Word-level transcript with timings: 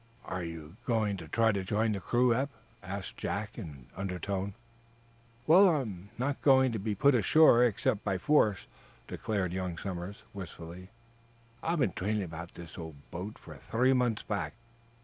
"Are 0.25 0.43
you 0.43 0.77
going 0.87 1.15
to 1.17 1.27
try 1.27 1.51
to 1.51 1.63
join 1.63 1.91
the 1.91 1.99
crew, 1.99 2.33
Eph?" 2.33 2.49
asked 2.81 3.17
Jack, 3.17 3.59
in 3.59 3.65
an 3.65 3.85
undertone. 3.95 4.55
"Well, 5.45 5.69
I'm 5.69 6.09
not 6.17 6.41
going 6.41 6.71
to 6.71 6.79
be 6.79 6.95
put 6.95 7.13
ashore, 7.13 7.63
except 7.63 8.03
by 8.03 8.17
force," 8.17 8.65
declared 9.07 9.53
young 9.53 9.77
Somers, 9.77 10.23
wistfully. 10.33 10.89
"I've 11.61 11.77
been 11.77 11.93
dreaming 11.95 12.23
about 12.23 12.55
this 12.55 12.79
old 12.79 12.95
boat 13.11 13.37
for 13.37 13.55
three 13.69 13.93
months 13.93 14.23
back. 14.23 14.53